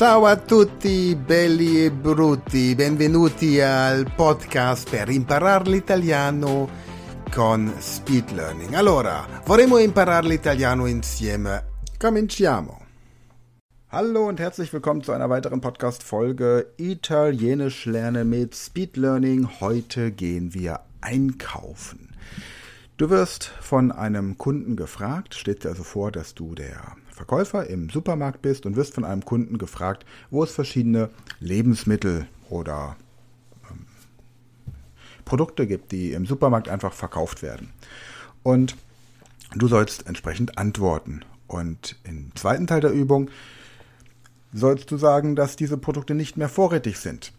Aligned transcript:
Ciao 0.00 0.24
a 0.24 0.34
tutti 0.34 1.14
belli 1.14 1.84
e 1.84 1.90
brutti, 1.90 2.74
benvenuti 2.74 3.60
al 3.60 4.10
podcast 4.16 4.88
per 4.88 5.10
imparare 5.10 5.68
l'italiano 5.68 6.70
con 7.30 7.70
Speed 7.78 8.30
Learning. 8.30 8.72
Allora, 8.72 9.26
vorremmo 9.44 9.76
imparare 9.76 10.26
l'italiano 10.26 10.86
insieme. 10.86 11.66
Cominciamo. 11.98 12.86
Hallo 13.88 14.26
und 14.26 14.40
herzlich 14.40 14.72
willkommen 14.72 15.02
zu 15.02 15.12
einer 15.12 15.28
weiteren 15.28 15.60
Podcast-Folge 15.60 16.72
Italienisch 16.78 17.84
lernen 17.84 18.30
mit 18.30 18.54
Speed 18.54 18.96
Learning. 18.96 19.60
Heute 19.60 20.12
gehen 20.12 20.54
wir 20.54 20.80
einkaufen. 21.02 22.16
Du 22.96 23.10
wirst 23.10 23.44
von 23.44 23.92
einem 23.92 24.38
Kunden 24.38 24.76
gefragt, 24.76 25.34
steht 25.34 25.64
dir 25.64 25.68
also 25.68 25.82
vor, 25.82 26.10
dass 26.10 26.34
du 26.34 26.54
der 26.54 26.96
Verkäufer 27.20 27.66
im 27.66 27.90
Supermarkt 27.90 28.40
bist 28.40 28.64
und 28.64 28.76
wirst 28.76 28.94
von 28.94 29.04
einem 29.04 29.22
Kunden 29.26 29.58
gefragt, 29.58 30.06
wo 30.30 30.42
es 30.42 30.52
verschiedene 30.52 31.10
Lebensmittel 31.38 32.26
oder 32.48 32.96
ähm, 33.70 33.84
Produkte 35.26 35.66
gibt, 35.66 35.92
die 35.92 36.12
im 36.12 36.24
Supermarkt 36.24 36.70
einfach 36.70 36.94
verkauft 36.94 37.42
werden. 37.42 37.74
Und 38.42 38.74
du 39.54 39.68
sollst 39.68 40.06
entsprechend 40.06 40.56
antworten. 40.56 41.20
Und 41.46 41.96
im 42.04 42.34
zweiten 42.36 42.66
Teil 42.66 42.80
der 42.80 42.92
Übung 42.92 43.28
sollst 44.54 44.90
du 44.90 44.96
sagen, 44.96 45.36
dass 45.36 45.56
diese 45.56 45.76
Produkte 45.76 46.14
nicht 46.14 46.38
mehr 46.38 46.48
vorrätig 46.48 46.98
sind. 47.00 47.34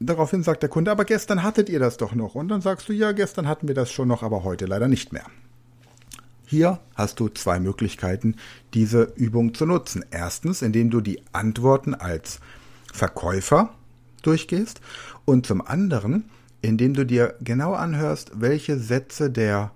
Daraufhin 0.00 0.42
sagt 0.42 0.62
der 0.62 0.70
Kunde, 0.70 0.90
aber 0.90 1.04
gestern 1.04 1.42
hattet 1.42 1.68
ihr 1.68 1.80
das 1.80 1.98
doch 1.98 2.14
noch. 2.14 2.34
Und 2.34 2.48
dann 2.48 2.62
sagst 2.62 2.88
du, 2.88 2.94
ja, 2.94 3.12
gestern 3.12 3.46
hatten 3.46 3.68
wir 3.68 3.74
das 3.74 3.92
schon 3.92 4.08
noch, 4.08 4.22
aber 4.22 4.42
heute 4.42 4.64
leider 4.64 4.88
nicht 4.88 5.12
mehr. 5.12 5.26
Hier 6.46 6.80
hast 6.94 7.20
du 7.20 7.28
zwei 7.28 7.60
Möglichkeiten, 7.60 8.36
diese 8.74 9.12
Übung 9.16 9.54
zu 9.54 9.66
nutzen. 9.66 10.04
Erstens, 10.10 10.62
indem 10.62 10.90
du 10.90 11.00
die 11.00 11.22
Antworten 11.32 11.94
als 11.94 12.40
Verkäufer 12.92 13.74
durchgehst 14.22 14.80
und 15.24 15.46
zum 15.46 15.66
anderen, 15.66 16.30
indem 16.60 16.94
du 16.94 17.04
dir 17.04 17.34
genau 17.40 17.74
anhörst, 17.74 18.32
welche 18.34 18.78
Sätze 18.78 19.30
der 19.30 19.72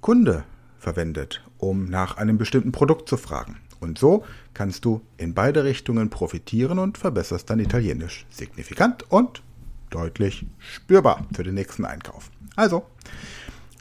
Kunde 0.00 0.44
verwendet, 0.78 1.42
um 1.58 1.86
nach 1.86 2.16
einem 2.16 2.38
bestimmten 2.38 2.72
Produkt 2.72 3.08
zu 3.08 3.16
fragen. 3.16 3.56
Und 3.80 3.98
so 3.98 4.24
kannst 4.54 4.84
du 4.84 5.02
in 5.18 5.34
beide 5.34 5.64
Richtungen 5.64 6.10
profitieren 6.10 6.78
und 6.78 6.96
verbesserst 6.96 7.50
dein 7.50 7.60
Italienisch 7.60 8.24
signifikant 8.30 9.10
und 9.10 9.42
deutlich 9.90 10.46
spürbar 10.58 11.26
für 11.34 11.44
den 11.44 11.54
nächsten 11.54 11.84
Einkauf. 11.84 12.30
Also, 12.56 12.84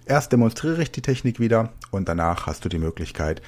Erst 0.05 0.31
demonstriere 0.31 0.81
ich 0.81 0.91
die 0.91 1.01
Technik 1.01 1.39
wieder 1.39 1.71
und 1.91 2.09
danach 2.09 2.45
hast 2.45 2.65
du 2.65 2.69
die 2.69 2.77
Möglichkeit, 2.77 3.41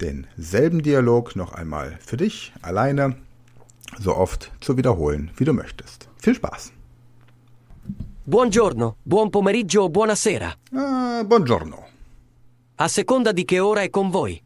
denselben 0.00 0.82
Dialog 0.82 1.34
noch 1.34 1.52
einmal 1.52 1.98
für 2.00 2.16
dich 2.16 2.52
alleine 2.62 3.16
so 3.98 4.14
oft 4.14 4.52
zu 4.60 4.76
wiederholen, 4.76 5.30
wie 5.36 5.44
du 5.44 5.52
möchtest. 5.52 6.08
Viel 6.18 6.34
Spaß! 6.34 6.72
Buongiorno, 8.24 8.96
buon 9.04 9.30
pomeriggio 9.30 9.88
buonasera. 9.88 10.52
Uh, 10.72 11.24
buongiorno. 11.24 11.84
A 12.76 12.88
seconda 12.88 13.32
di 13.32 13.44
che 13.44 13.60
ora 13.60 13.82
è 13.82 13.90
con 13.90 14.10
voi. 14.10 14.42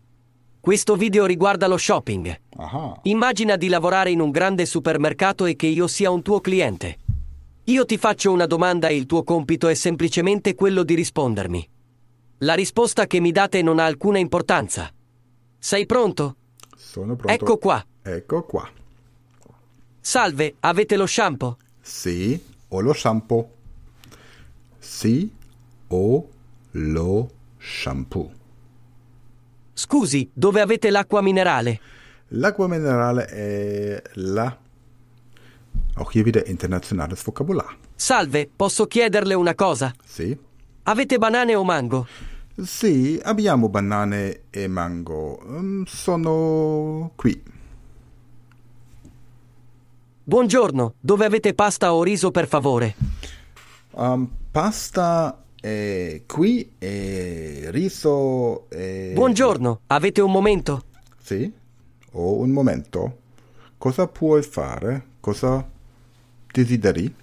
Questo 0.60 0.96
video 0.96 1.24
riguarda 1.24 1.66
lo 1.66 1.78
shopping. 1.78 2.38
Aha. 2.56 3.00
Immagina 3.04 3.56
di 3.56 3.68
lavorare 3.68 4.10
in 4.10 4.20
un 4.20 4.30
grande 4.30 4.66
supermercato 4.66 5.46
e 5.46 5.56
che 5.56 5.66
io 5.66 5.86
sia 5.86 6.10
un 6.10 6.20
tuo 6.20 6.40
cliente. 6.40 6.98
Io 7.70 7.84
ti 7.84 7.98
faccio 7.98 8.32
una 8.32 8.46
domanda 8.46 8.88
e 8.88 8.96
il 8.96 9.06
tuo 9.06 9.22
compito 9.22 9.68
è 9.68 9.74
semplicemente 9.74 10.56
quello 10.56 10.82
di 10.82 10.94
rispondermi. 10.94 11.68
La 12.38 12.54
risposta 12.54 13.06
che 13.06 13.20
mi 13.20 13.30
date 13.30 13.62
non 13.62 13.78
ha 13.78 13.84
alcuna 13.84 14.18
importanza. 14.18 14.92
Sei 15.56 15.86
pronto? 15.86 16.34
Sono 16.76 17.14
pronto. 17.14 17.32
Ecco 17.32 17.58
qua. 17.58 17.86
Ecco 18.02 18.42
qua. 18.42 18.68
Salve, 20.00 20.56
avete 20.58 20.96
lo 20.96 21.06
shampoo? 21.06 21.58
Sì, 21.80 22.42
ho 22.66 22.80
lo 22.80 22.92
shampoo. 22.92 23.50
Sì, 24.80 25.30
ho 25.86 26.28
lo 26.72 27.30
shampoo. 27.56 28.32
Scusi, 29.74 30.28
dove 30.32 30.60
avete 30.60 30.90
l'acqua 30.90 31.20
minerale? 31.20 31.80
L'acqua 32.30 32.66
minerale 32.66 33.26
è 33.26 34.02
là. 34.14 34.58
Auch 36.00 36.12
hier 36.12 36.24
wieder 36.24 36.46
internationales 36.46 37.22
Vokabular. 37.22 37.76
Salve, 37.94 38.48
posso 38.56 38.86
chiederle 38.86 39.34
una 39.34 39.54
cosa? 39.54 39.92
Sì. 40.02 40.34
Avete 40.84 41.18
banane 41.18 41.54
o 41.54 41.62
mango? 41.62 42.06
Sì, 42.56 43.20
abbiamo 43.22 43.68
banane 43.68 44.44
e 44.48 44.66
mango. 44.66 45.42
Mm, 45.46 45.82
Sono 45.84 47.12
qui. 47.16 47.42
Buongiorno, 50.24 50.94
dove 50.98 51.26
avete 51.26 51.52
pasta 51.52 51.92
o 51.92 52.02
riso 52.02 52.30
per 52.30 52.48
favore? 52.48 52.94
Um, 53.90 54.26
pasta 54.50 55.44
è 55.60 56.22
qui 56.26 56.76
e 56.78 57.66
riso 57.68 58.70
è... 58.70 59.10
Buongiorno, 59.12 59.80
avete 59.88 60.22
un 60.22 60.30
momento? 60.30 60.82
Sì, 61.20 61.52
ho 62.12 62.38
un 62.38 62.50
momento. 62.52 63.18
Cosa 63.76 64.06
puoi 64.06 64.42
fare? 64.42 65.08
Cosa 65.20 65.78
desideri? 66.52 67.14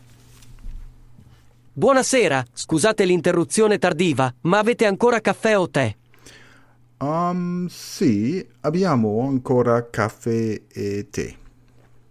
Buonasera, 1.74 2.44
scusate 2.54 3.06
l'interruzione 3.06 3.78
tardiva, 3.78 4.34
ma 4.42 4.58
avete 4.58 4.86
ancora 4.86 5.22
caffè 5.22 5.58
o 5.58 5.70
tè? 5.70 5.96
Um, 7.00 7.68
sì, 7.68 8.44
abbiamo 8.62 9.22
ancora 9.28 9.88
caffè 9.88 10.60
e 10.68 11.08
tè. 11.12 11.36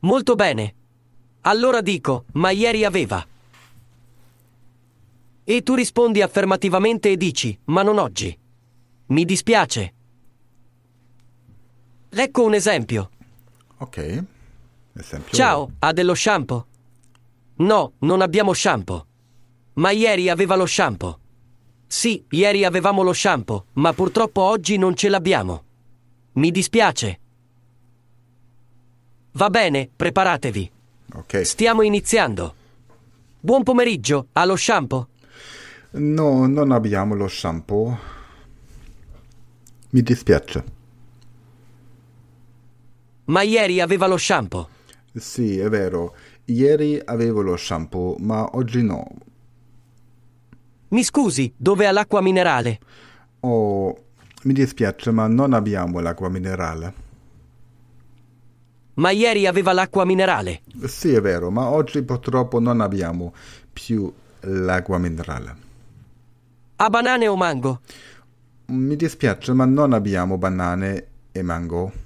Molto 0.00 0.34
bene. 0.37 0.75
Allora 1.41 1.81
dico, 1.81 2.26
ma 2.34 2.50
ieri 2.50 2.84
aveva. 2.84 3.26
E 5.43 5.62
tu 5.62 5.75
rispondi 5.75 6.22
affermativamente 6.22 7.10
e 7.10 7.16
dici, 7.16 7.59
ma 7.65 7.82
non 7.82 7.99
oggi. 7.99 8.37
Mi 9.06 9.25
dispiace. 9.25 9.94
Ecco 12.09 12.44
un 12.44 12.55
esempio. 12.55 13.10
Ok. 13.78 14.25
Esempio. 14.93 15.32
Ciao, 15.37 15.71
ha 15.81 15.93
dello 15.93 16.15
shampoo? 16.15 16.66
No, 17.56 17.93
non 18.00 18.21
abbiamo 18.21 18.53
shampoo. 18.53 19.06
Ma 19.75 19.91
ieri 19.91 20.28
aveva 20.28 20.56
lo 20.56 20.67
shampoo. 20.67 21.19
Sì, 21.87 22.25
ieri 22.31 22.65
avevamo 22.65 23.03
lo 23.03 23.12
shampoo, 23.12 23.67
ma 23.75 23.93
purtroppo 23.93 24.43
oggi 24.43 24.77
non 24.77 24.94
ce 24.94 25.09
l'abbiamo. 25.09 25.62
Mi 26.33 26.50
dispiace. 26.50 27.21
Va 29.33 29.50
bene, 29.50 29.89
preparatevi. 29.94 30.71
Ok. 31.15 31.47
Stiamo 31.47 31.83
iniziando. 31.83 32.55
Buon 33.41 33.62
pomeriggio, 33.62 34.28
ha 34.33 34.44
lo 34.44 34.56
shampoo? 34.56 35.09
No, 35.93 36.47
non 36.47 36.73
abbiamo 36.73 37.15
lo 37.15 37.28
shampoo. 37.28 37.99
Mi 39.91 40.03
dispiace. 40.03 40.65
Ma 43.27 43.43
ieri 43.43 43.81
aveva 43.81 44.06
lo 44.06 44.17
shampoo. 44.17 44.69
Sì, 45.16 45.59
è 45.59 45.69
vero. 45.69 46.15
Ieri 46.44 47.00
avevo 47.03 47.41
lo 47.41 47.56
shampoo, 47.56 48.16
ma 48.19 48.49
oggi 48.53 48.82
no. 48.82 49.06
Mi 50.88 51.03
scusi, 51.03 51.53
dove 51.56 51.87
ha 51.87 51.93
l'acqua 51.93 52.21
minerale? 52.21 52.78
Oh, 53.41 53.97
mi 54.43 54.53
dispiace, 54.53 55.10
ma 55.10 55.26
non 55.26 55.55
abbiamo 55.55 56.00
l'acqua 56.00 56.28
minerale. 56.28 57.05
Ma 58.94 59.10
ieri 59.10 59.47
aveva 59.47 59.72
l'acqua 59.72 60.05
minerale. 60.05 60.62
Sì, 60.84 61.12
è 61.12 61.21
vero, 61.21 61.50
ma 61.50 61.71
oggi 61.71 62.03
purtroppo 62.03 62.60
non 62.60 62.81
abbiamo 62.81 63.34
più 63.72 64.12
l'acqua 64.41 64.99
minerale. 64.99 65.56
Ha 66.76 66.91
banane 66.91 67.26
o 67.26 67.37
mango? 67.37 67.81
Mi 68.66 68.97
dispiace, 68.97 69.53
ma 69.55 69.65
non 69.65 69.93
abbiamo 69.93 70.37
banane 70.37 71.06
e 71.32 71.43
mango. 71.43 72.05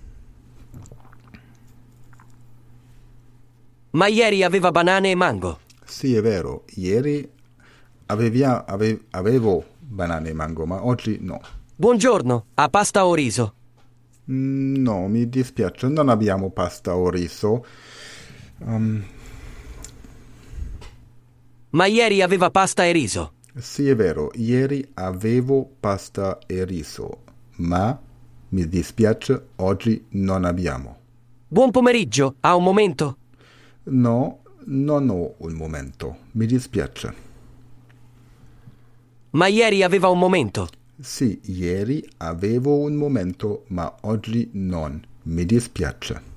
Ma 3.92 4.06
ieri 4.06 4.42
aveva 4.42 4.70
banane 4.70 5.10
e 5.10 5.14
mango. 5.14 5.58
Sì, 5.84 6.14
è 6.14 6.22
vero, 6.22 6.64
ieri 6.76 7.28
avevia- 8.06 8.64
ave- 8.64 9.06
avevo 9.10 9.64
banane 9.80 10.28
e 10.30 10.32
mango, 10.32 10.64
ma 10.66 10.84
oggi 10.84 11.18
no. 11.20 11.40
Buongiorno, 11.74 12.44
ha 12.54 12.68
pasta 12.68 13.06
o 13.06 13.14
riso? 13.14 13.54
Mm, 14.30 14.76
No, 14.76 15.08
mi 15.08 15.28
dispiace, 15.28 15.88
non 15.88 16.08
abbiamo 16.08 16.50
pasta 16.50 16.94
o 16.96 17.10
riso. 17.10 17.64
Um, 18.58 19.02
Ma 21.70 21.86
ieri 21.86 22.20
aveva 22.22 22.50
pasta 22.50 22.84
e 22.84 22.92
riso. 22.92 23.32
sì, 23.58 23.88
è 23.88 23.96
vero, 23.96 24.30
ieri 24.34 24.88
avevo 24.94 25.68
pasta 25.80 26.38
e 26.46 26.64
riso, 26.64 27.22
ma 27.56 27.98
mi 28.50 28.68
dispiace, 28.68 29.46
oggi 29.56 30.04
non 30.10 30.44
abbiamo. 30.44 30.98
Buon 31.48 31.70
pomeriggio, 31.72 32.36
ha 32.40 32.54
un 32.54 32.62
momento? 32.62 33.16
No, 33.84 34.40
non 34.66 35.08
ho 35.08 35.34
un 35.38 35.54
momento, 35.54 36.16
mi 36.32 36.46
dispiace. 36.46 37.28
Ma 39.30 39.46
ieri 39.46 39.82
aveva 39.82 40.08
un 40.08 40.18
momento. 40.18 40.68
Sì, 41.00 41.40
ieri 41.44 42.06
avevo 42.18 42.76
un 42.78 42.94
momento, 42.94 43.64
ma 43.68 43.92
oggi 44.02 44.50
non. 44.52 45.02
Mi 45.22 45.46
dispiace. 45.46 46.28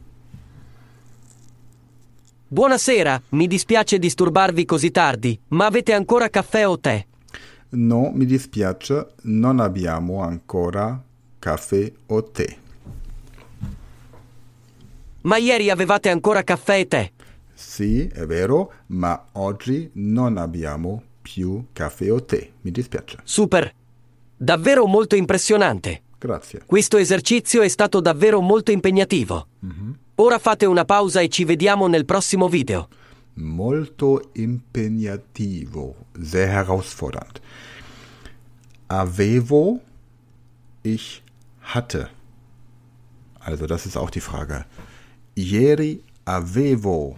Buonasera, 2.48 3.22
mi 3.30 3.48
dispiace 3.48 3.98
disturbarvi 3.98 4.64
così 4.64 4.92
tardi, 4.92 5.38
ma 5.50 5.66
avete 5.66 5.94
ancora 5.94 6.30
caffè 6.30 6.68
o 6.68 6.80
tè? 6.80 7.06
No, 7.70 8.12
mi 8.14 8.26
dispiace, 8.26 9.08
non 9.24 9.60
abbiamo 9.60 10.22
ancora 10.22 11.02
caffè 11.40 11.92
o 12.06 12.24
tè. 12.24 12.58
Ma 15.22 15.38
ieri 15.38 15.70
avevate 15.70 16.10
ancora 16.10 16.44
caffè 16.44 16.80
e 16.80 16.88
tè? 16.88 17.12
Sì, 17.54 18.08
è 18.08 18.26
vero, 18.26 18.74
ma 18.88 19.26
oggi 19.34 19.90
non 19.94 20.38
abbiamo 20.38 21.04
più 21.22 21.66
caffè 21.72 22.12
o 22.12 22.24
tè. 22.24 22.50
Mi 22.62 22.72
dispiace. 22.72 23.18
Super. 23.24 23.74
Davvero 24.36 24.86
molto 24.86 25.16
impressionante. 25.16 26.02
Grazie. 26.18 26.64
Questo 26.66 26.98
esercizio 26.98 27.62
è 27.62 27.68
stato 27.68 28.00
davvero 28.00 28.42
molto 28.42 28.72
impegnativo. 28.72 29.48
Ora 30.16 30.38
fate 30.40 30.66
una 30.66 30.86
pausa 30.86 31.22
e 31.22 31.30
ci 31.30 31.44
vediamo 31.44 31.88
nel 31.88 32.06
prossimo 32.06 32.48
video. 32.48 32.88
Molto 33.36 34.30
impegnativo, 34.34 35.96
sehr 36.20 36.50
herausfordernd. 36.50 37.40
Avevo, 38.88 39.80
ich 40.84 41.22
hatte. 41.60 42.10
Also 43.40 43.66
das 43.66 43.86
ist 43.86 43.98
auch 43.98 44.12
die 44.12 44.22
Frage. 44.22 44.66
Ieri 45.34 46.04
avevo 46.26 47.18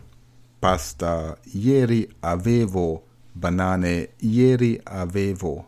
pasta, 0.65 1.37
ieri 1.53 2.09
avevo 2.21 3.03
banane, 3.33 4.09
ieri 4.21 4.81
avevo 4.83 5.65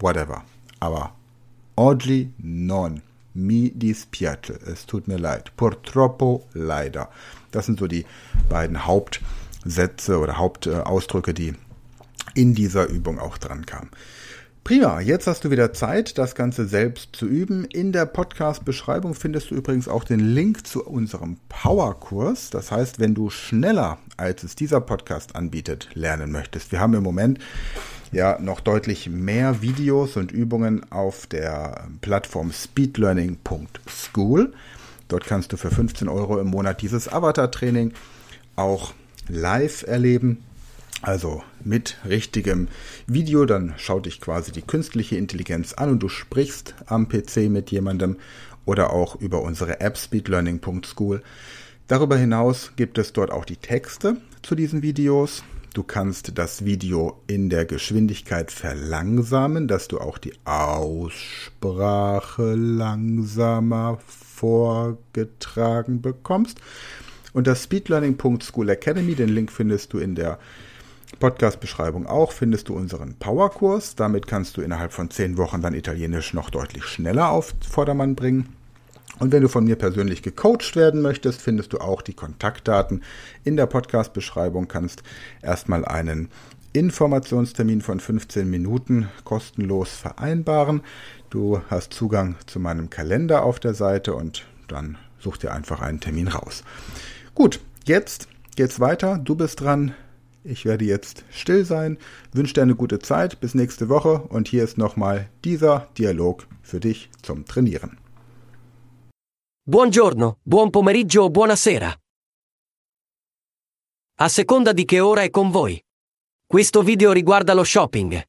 whatever. 0.00 0.40
Aber 0.78 1.10
oggi 1.74 2.32
non. 2.36 3.02
Mi 3.32 3.72
dispiace. 3.74 4.58
Es 4.66 4.86
tut 4.86 5.08
mir 5.08 5.18
leid. 5.18 5.50
Purtroppo 5.56 6.46
leider. 6.54 7.08
Das 7.50 7.66
sind 7.66 7.80
so 7.80 7.86
die 7.86 8.06
beiden 8.48 8.86
Hauptsätze 8.86 10.18
oder 10.18 10.38
Hauptausdrücke, 10.38 11.34
die 11.34 11.52
in 12.34 12.54
dieser 12.54 12.86
Übung 12.88 13.18
auch 13.18 13.36
dran 13.38 13.66
kamen. 13.66 13.90
Prima, 14.66 15.00
jetzt 15.00 15.28
hast 15.28 15.44
du 15.44 15.52
wieder 15.52 15.72
Zeit, 15.72 16.18
das 16.18 16.34
Ganze 16.34 16.66
selbst 16.66 17.14
zu 17.14 17.26
üben. 17.26 17.66
In 17.66 17.92
der 17.92 18.04
Podcast-Beschreibung 18.04 19.14
findest 19.14 19.52
du 19.52 19.54
übrigens 19.54 19.86
auch 19.86 20.02
den 20.02 20.18
Link 20.18 20.66
zu 20.66 20.84
unserem 20.84 21.36
Powerkurs. 21.48 22.50
Das 22.50 22.72
heißt, 22.72 22.98
wenn 22.98 23.14
du 23.14 23.30
schneller, 23.30 23.98
als 24.16 24.42
es 24.42 24.56
dieser 24.56 24.80
Podcast 24.80 25.36
anbietet, 25.36 25.90
lernen 25.94 26.32
möchtest. 26.32 26.72
Wir 26.72 26.80
haben 26.80 26.94
im 26.94 27.04
Moment 27.04 27.38
ja 28.10 28.40
noch 28.40 28.58
deutlich 28.58 29.08
mehr 29.08 29.62
Videos 29.62 30.16
und 30.16 30.32
Übungen 30.32 30.90
auf 30.90 31.28
der 31.28 31.86
Plattform 32.00 32.50
speedlearning.school. 32.50 34.52
Dort 35.06 35.26
kannst 35.26 35.52
du 35.52 35.56
für 35.56 35.70
15 35.70 36.08
Euro 36.08 36.40
im 36.40 36.48
Monat 36.48 36.82
dieses 36.82 37.06
Avatar-Training 37.06 37.92
auch 38.56 38.94
live 39.28 39.86
erleben. 39.86 40.42
Also 41.06 41.42
mit 41.62 41.96
richtigem 42.04 42.66
Video, 43.06 43.44
dann 43.46 43.74
schaut 43.76 44.06
dich 44.06 44.20
quasi 44.20 44.50
die 44.50 44.62
künstliche 44.62 45.14
Intelligenz 45.16 45.72
an 45.72 45.90
und 45.90 46.02
du 46.02 46.08
sprichst 46.08 46.74
am 46.86 47.08
PC 47.08 47.48
mit 47.48 47.70
jemandem 47.70 48.16
oder 48.64 48.90
auch 48.92 49.14
über 49.14 49.40
unsere 49.42 49.78
App 49.80 49.96
speedlearning.school. 49.96 51.22
Darüber 51.86 52.16
hinaus 52.16 52.72
gibt 52.74 52.98
es 52.98 53.12
dort 53.12 53.30
auch 53.30 53.44
die 53.44 53.58
Texte 53.58 54.16
zu 54.42 54.56
diesen 54.56 54.82
Videos. 54.82 55.44
Du 55.74 55.84
kannst 55.84 56.36
das 56.38 56.64
Video 56.64 57.22
in 57.28 57.50
der 57.50 57.66
Geschwindigkeit 57.66 58.50
verlangsamen, 58.50 59.68
dass 59.68 59.86
du 59.86 60.00
auch 60.00 60.18
die 60.18 60.32
Aussprache 60.44 60.96
langsamer 62.56 64.00
vorgetragen 64.08 66.02
bekommst. 66.02 66.58
Unter 67.32 67.54
speedlearning.school 67.54 68.70
Academy, 68.70 69.14
den 69.14 69.28
Link 69.28 69.52
findest 69.52 69.92
du 69.92 69.98
in 69.98 70.16
der 70.16 70.40
Podcast-Beschreibung 71.18 72.06
auch, 72.06 72.32
findest 72.32 72.68
du 72.68 72.74
unseren 72.74 73.14
Powerkurs. 73.14 73.94
Damit 73.94 74.26
kannst 74.26 74.56
du 74.56 74.60
innerhalb 74.60 74.92
von 74.92 75.10
zehn 75.10 75.36
Wochen 75.36 75.62
dann 75.62 75.74
Italienisch 75.74 76.34
noch 76.34 76.50
deutlich 76.50 76.84
schneller 76.84 77.30
auf 77.30 77.54
Vordermann 77.68 78.14
bringen. 78.14 78.48
Und 79.18 79.32
wenn 79.32 79.42
du 79.42 79.48
von 79.48 79.64
mir 79.64 79.76
persönlich 79.76 80.22
gecoacht 80.22 80.76
werden 80.76 81.00
möchtest, 81.00 81.40
findest 81.40 81.72
du 81.72 81.78
auch 81.78 82.02
die 82.02 82.12
Kontaktdaten 82.12 83.02
in 83.44 83.56
der 83.56 83.66
Podcast-Beschreibung. 83.66 84.68
Kannst 84.68 85.02
erstmal 85.42 85.84
einen 85.84 86.28
Informationstermin 86.74 87.80
von 87.80 88.00
15 88.00 88.48
Minuten 88.48 89.08
kostenlos 89.24 89.90
vereinbaren. 89.90 90.82
Du 91.30 91.62
hast 91.70 91.94
Zugang 91.94 92.36
zu 92.46 92.60
meinem 92.60 92.90
Kalender 92.90 93.42
auf 93.42 93.58
der 93.58 93.72
Seite 93.72 94.14
und 94.14 94.44
dann 94.68 94.98
such 95.18 95.38
dir 95.38 95.52
einfach 95.52 95.80
einen 95.80 96.00
Termin 96.00 96.28
raus. 96.28 96.62
Gut, 97.34 97.60
jetzt 97.86 98.28
geht's 98.56 98.80
weiter. 98.80 99.18
Du 99.18 99.34
bist 99.34 99.62
dran. 99.62 99.94
Ich 100.48 100.64
werde 100.64 100.84
jetzt 100.84 101.24
still 101.30 101.64
sein, 101.64 101.98
wünsche 102.32 102.54
dir 102.54 102.62
eine 102.62 102.76
gute 102.76 103.00
Zeit, 103.00 103.40
bis 103.40 103.54
nächste 103.54 103.88
Woche 103.88 104.22
und 104.28 104.46
hier 104.46 104.62
ist 104.62 104.78
nochmal 104.78 105.28
dieser 105.42 105.88
Dialog 105.98 106.46
für 106.62 106.78
dich 106.78 107.10
zum 107.20 107.44
Trainieren. 107.44 107.98
Buongiorno, 109.68 110.38
buon 110.44 110.70
pomeriggio 110.70 111.24
o 111.24 111.30
buonasera. 111.30 111.92
A 114.18 114.28
seconda 114.28 114.72
di 114.72 114.84
che 114.84 115.00
ora 115.00 115.22
è 115.22 115.30
con 115.30 115.50
voi. 115.50 115.82
Questo 116.46 116.82
video 116.82 117.10
riguarda 117.10 117.52
lo 117.52 117.64
shopping. 117.64 118.22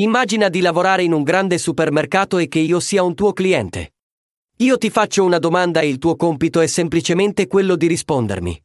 Immagina 0.00 0.48
di 0.48 0.62
lavorare 0.62 1.02
in 1.02 1.12
un 1.12 1.22
grande 1.22 1.58
supermercato 1.58 2.38
e 2.38 2.48
che 2.48 2.60
io 2.60 2.80
sia 2.80 3.02
un 3.02 3.14
tuo 3.14 3.34
cliente. 3.34 3.92
Io 4.60 4.78
ti 4.78 4.88
faccio 4.88 5.22
una 5.22 5.38
domanda 5.38 5.80
e 5.80 5.88
il 5.88 5.98
tuo 5.98 6.16
compito 6.16 6.60
è 6.60 6.66
semplicemente 6.66 7.46
quello 7.46 7.76
di 7.76 7.88
rispondermi. 7.88 8.58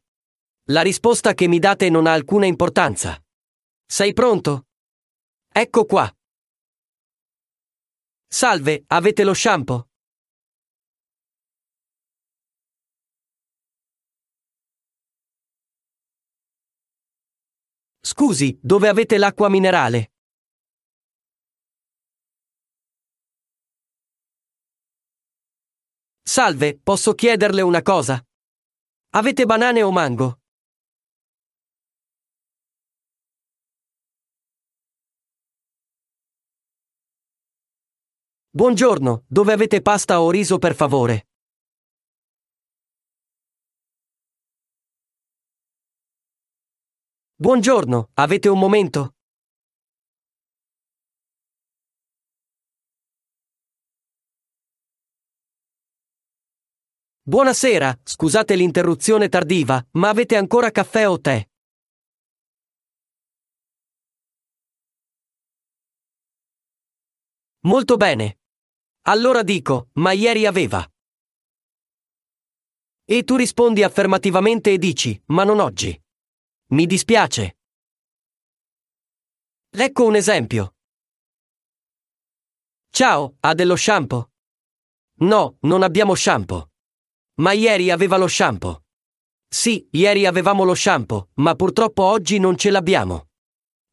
La 0.69 0.81
risposta 0.81 1.33
che 1.33 1.47
mi 1.47 1.59
date 1.59 1.89
non 1.89 2.07
ha 2.07 2.11
alcuna 2.11 2.45
importanza. 2.45 3.17
Sei 3.85 4.11
pronto? 4.11 4.67
Ecco 5.49 5.85
qua. 5.85 6.13
Salve, 8.27 8.83
avete 8.87 9.23
lo 9.23 9.33
shampoo? 9.33 9.87
Scusi, 18.01 18.59
dove 18.61 18.89
avete 18.89 19.17
l'acqua 19.17 19.47
minerale? 19.47 20.11
Salve, 26.21 26.77
posso 26.77 27.13
chiederle 27.13 27.61
una 27.61 27.81
cosa? 27.81 28.21
Avete 29.11 29.45
banane 29.45 29.81
o 29.81 29.91
mango? 29.93 30.41
Buongiorno, 38.57 39.23
dove 39.27 39.53
avete 39.53 39.83
pasta 39.83 40.19
o 40.19 40.31
riso 40.31 40.57
per 40.57 40.73
favore? 40.73 41.27
Buongiorno, 47.35 48.09
avete 48.15 48.49
un 48.49 48.57
momento? 48.57 49.13
Buonasera, 57.21 57.99
scusate 58.01 58.55
l'interruzione 58.55 59.29
tardiva, 59.29 59.85
ma 59.91 60.09
avete 60.09 60.35
ancora 60.35 60.71
caffè 60.71 61.07
o 61.07 61.19
tè? 61.21 61.47
Molto 67.67 67.97
bene. 67.97 68.39
Allora 69.09 69.41
dico, 69.41 69.89
ma 69.93 70.11
ieri 70.11 70.45
aveva. 70.45 70.85
E 73.05 73.23
tu 73.23 73.37
rispondi 73.37 73.81
affermativamente 73.81 74.73
e 74.73 74.77
dici, 74.77 75.21
ma 75.27 75.45
non 75.45 75.61
oggi. 75.61 75.97
Mi 76.71 76.85
dispiace. 76.85 77.57
Ecco 79.69 80.03
un 80.05 80.15
esempio. 80.15 80.75
Ciao, 82.89 83.37
ha 83.39 83.53
dello 83.53 83.77
shampoo? 83.77 84.29
No, 85.19 85.57
non 85.61 85.83
abbiamo 85.83 86.13
shampoo. 86.13 86.71
Ma 87.35 87.53
ieri 87.53 87.89
aveva 87.91 88.17
lo 88.17 88.27
shampoo. 88.27 88.83
Sì, 89.47 89.87
ieri 89.91 90.25
avevamo 90.25 90.65
lo 90.65 90.75
shampoo, 90.75 91.29
ma 91.35 91.55
purtroppo 91.55 92.03
oggi 92.03 92.39
non 92.39 92.57
ce 92.57 92.71
l'abbiamo. 92.71 93.29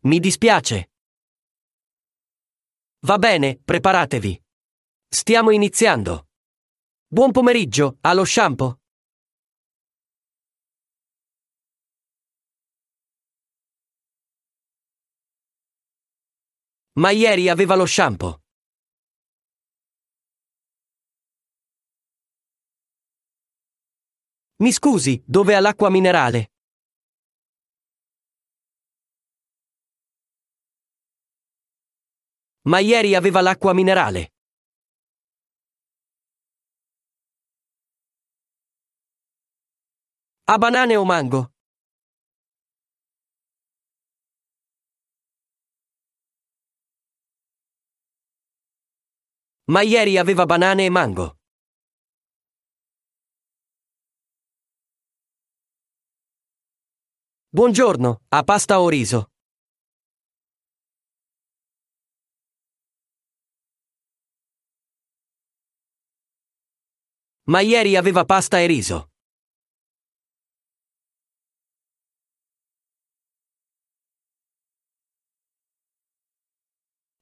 Mi 0.06 0.18
dispiace. 0.18 0.90
Va 3.02 3.18
bene, 3.18 3.60
preparatevi. 3.62 4.43
Stiamo 5.08 5.50
iniziando. 5.50 6.28
Buon 7.06 7.30
pomeriggio, 7.30 7.98
allo 8.00 8.24
shampoo. 8.24 8.78
Ma 16.96 17.10
ieri 17.10 17.48
aveva 17.48 17.74
lo 17.74 17.86
shampoo. 17.86 18.40
Mi 24.62 24.72
scusi, 24.72 25.22
dove 25.26 25.54
ha 25.54 25.60
l'acqua 25.60 25.90
minerale? 25.90 26.52
Ma 32.66 32.78
ieri 32.78 33.14
aveva 33.14 33.40
l'acqua 33.40 33.72
minerale. 33.74 34.33
Ha 40.46 40.58
banane 40.58 40.94
o 40.98 41.04
mango? 41.06 41.54
Ma 49.72 49.80
ieri 49.80 50.18
aveva 50.18 50.44
banane 50.44 50.84
e 50.84 50.90
mango. 50.90 51.38
Buongiorno, 57.48 58.24
ha 58.28 58.42
pasta 58.42 58.82
o 58.82 58.88
riso? 58.90 59.30
Ma 67.44 67.60
ieri 67.60 67.96
aveva 67.96 68.26
pasta 68.26 68.60
e 68.60 68.66
riso. 68.66 69.13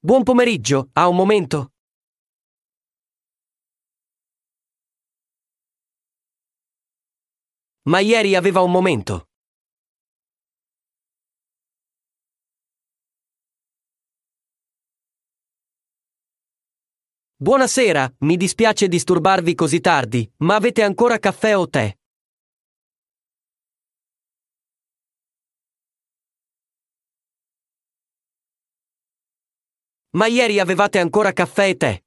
Buon 0.04 0.24
pomeriggio, 0.24 0.88
ha 0.94 1.06
un 1.06 1.14
momento? 1.14 1.74
Ma 7.82 8.00
ieri 8.00 8.34
aveva 8.34 8.62
un 8.62 8.72
momento. 8.72 9.28
Buonasera, 17.36 18.12
mi 18.22 18.36
dispiace 18.36 18.88
disturbarvi 18.88 19.54
così 19.54 19.78
tardi, 19.78 20.28
ma 20.38 20.56
avete 20.56 20.82
ancora 20.82 21.20
caffè 21.20 21.56
o 21.56 21.68
tè? 21.68 21.96
Ma 30.14 30.26
ieri 30.26 30.60
avevate 30.60 30.98
ancora 30.98 31.32
caffè 31.32 31.68
e 31.68 31.76
tè? 31.76 32.02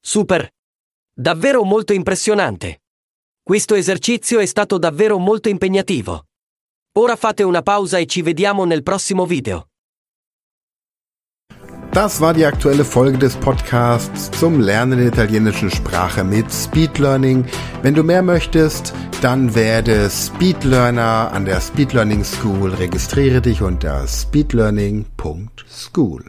Super! 0.00 0.50
Davvero 1.12 1.62
molto 1.64 1.92
impressionante. 1.92 2.84
Questo 3.42 3.74
esercizio 3.74 4.38
è 4.38 4.46
stato 4.46 4.78
davvero 4.78 5.18
molto 5.18 5.50
impegnativo. 5.50 6.28
Ora 6.92 7.16
fate 7.16 7.42
una 7.42 7.62
pausa 7.62 7.98
e 7.98 8.06
ci 8.06 8.22
vediamo 8.22 8.64
nel 8.64 8.82
prossimo 8.82 9.26
video. 9.26 9.69
Das 11.92 12.20
war 12.20 12.34
die 12.34 12.44
aktuelle 12.44 12.84
Folge 12.84 13.18
des 13.18 13.34
Podcasts 13.34 14.30
zum 14.38 14.60
Lernen 14.60 14.98
der 14.98 15.08
italienischen 15.08 15.72
Sprache 15.72 16.22
mit 16.22 16.52
Speed 16.52 16.98
Learning. 16.98 17.44
Wenn 17.82 17.94
du 17.94 18.04
mehr 18.04 18.22
möchtest, 18.22 18.94
dann 19.22 19.56
werde 19.56 20.08
Speedlearner 20.08 21.32
an 21.32 21.46
der 21.46 21.60
Speed 21.60 21.92
Learning 21.92 22.22
School. 22.22 22.74
Registriere 22.74 23.40
dich 23.40 23.60
unter 23.60 24.06
speedlearning.school. 24.06 26.24